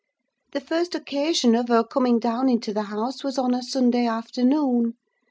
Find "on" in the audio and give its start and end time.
3.37-3.53